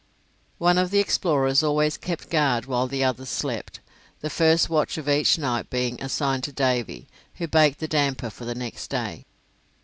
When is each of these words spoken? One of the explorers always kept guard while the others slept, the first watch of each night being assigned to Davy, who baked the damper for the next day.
One 0.57 0.79
of 0.79 0.89
the 0.89 0.97
explorers 0.97 1.61
always 1.61 1.95
kept 1.95 2.31
guard 2.31 2.65
while 2.65 2.87
the 2.87 3.03
others 3.03 3.29
slept, 3.29 3.81
the 4.21 4.31
first 4.31 4.67
watch 4.67 4.97
of 4.97 5.07
each 5.07 5.37
night 5.37 5.69
being 5.69 6.01
assigned 6.01 6.43
to 6.45 6.51
Davy, 6.51 7.07
who 7.35 7.47
baked 7.47 7.77
the 7.79 7.87
damper 7.87 8.31
for 8.31 8.45
the 8.45 8.55
next 8.55 8.87
day. 8.87 9.25